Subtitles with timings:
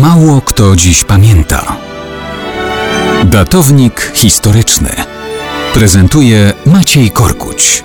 [0.00, 1.76] Mało kto dziś pamięta.
[3.24, 4.90] Datownik historyczny
[5.74, 7.84] prezentuje Maciej Korkuć.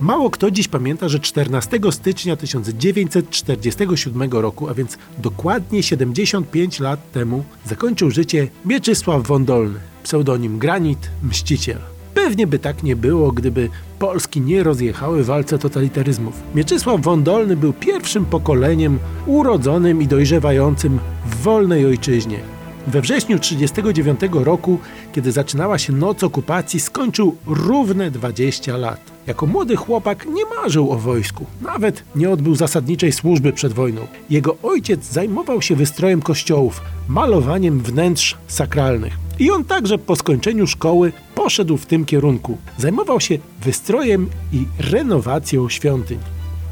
[0.00, 7.44] Mało kto dziś pamięta, że 14 stycznia 1947 roku, a więc dokładnie 75 lat temu,
[7.66, 11.93] zakończył życie Mieczysław Wondolny, pseudonim Granit Mściciel.
[12.14, 13.68] Pewnie by tak nie było, gdyby
[13.98, 16.42] Polski nie rozjechały walce totalitaryzmów.
[16.54, 22.38] Mieczysław Wondolny był pierwszym pokoleniem urodzonym i dojrzewającym w wolnej ojczyźnie.
[22.86, 24.78] We wrześniu 1939 roku,
[25.12, 29.00] kiedy zaczynała się noc okupacji, skończył równe 20 lat.
[29.26, 34.06] Jako młody chłopak nie marzył o wojsku, nawet nie odbył zasadniczej służby przed wojną.
[34.30, 39.23] Jego ojciec zajmował się wystrojem kościołów, malowaniem wnętrz sakralnych.
[39.38, 42.58] I on także po skończeniu szkoły poszedł w tym kierunku.
[42.78, 46.18] Zajmował się wystrojem i renowacją świątyń.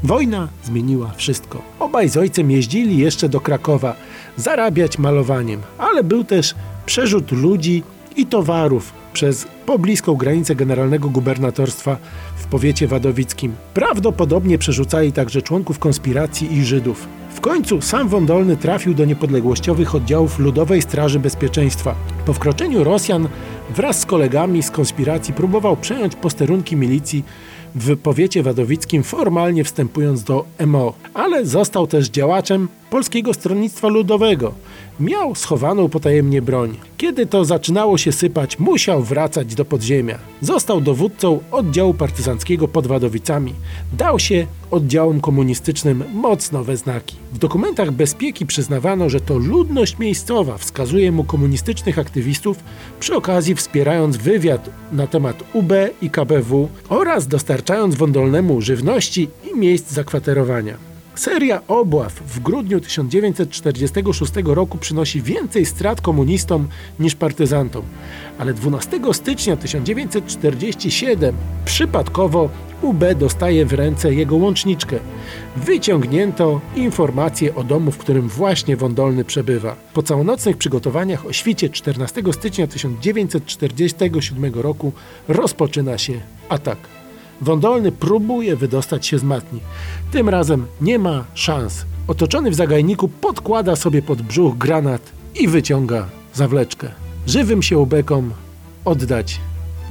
[0.03, 1.61] Wojna zmieniła wszystko.
[1.79, 3.95] Obaj z ojcem jeździli jeszcze do Krakowa
[4.37, 7.83] zarabiać malowaniem, ale był też przerzut ludzi
[8.15, 11.97] i towarów przez pobliską granicę generalnego gubernatorstwa
[12.35, 13.55] w powiecie wadowickim.
[13.73, 17.07] Prawdopodobnie przerzucali także członków konspiracji i Żydów.
[17.35, 21.95] W końcu sam Wondolny trafił do niepodległościowych oddziałów Ludowej Straży Bezpieczeństwa.
[22.25, 23.27] Po wkroczeniu Rosjan
[23.69, 27.23] wraz z kolegami z konspiracji próbował przejąć posterunki milicji
[27.75, 34.53] w powiecie wadowickim, formalnie wstępując do MO, ale został też działaczem Polskiego Stronnictwa Ludowego.
[34.99, 36.77] Miał schowaną potajemnie broń.
[36.97, 40.19] Kiedy to zaczynało się sypać, musiał wracać do podziemia.
[40.41, 43.53] Został dowódcą oddziału partyzanckiego pod Wadowicami.
[43.93, 47.15] Dał się oddziałom komunistycznym mocno we znaki.
[47.33, 52.57] W dokumentach bezpieki przyznawano, że to ludność miejscowa wskazuje mu komunistycznych aktywistów,
[52.99, 59.91] przy okazji wspierając wywiad na temat UB i KBW oraz dostarczając Wondolnemu żywności i miejsc
[59.91, 60.92] zakwaterowania.
[61.15, 66.67] Seria obław w grudniu 1946 roku przynosi więcej strat komunistom
[66.99, 67.83] niż partyzantom,
[68.37, 71.35] ale 12 stycznia 1947
[71.65, 72.49] przypadkowo
[72.81, 74.99] UB dostaje w ręce jego łączniczkę.
[75.55, 79.75] Wyciągnięto informację o domu, w którym właśnie Wondolny przebywa.
[79.93, 84.91] Po całonocnych przygotowaniach o świcie 14 stycznia 1947 roku
[85.27, 86.13] rozpoczyna się
[86.49, 86.92] atak.
[87.41, 89.59] Wondolny próbuje wydostać się z matni.
[90.11, 91.85] Tym razem nie ma szans.
[92.07, 96.91] Otoczony w zagajniku podkłada sobie pod brzuch granat i wyciąga zawleczkę.
[97.27, 98.31] Żywym się ubekom
[98.85, 99.39] oddać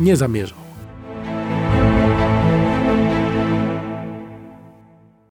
[0.01, 0.62] nie zamierzał.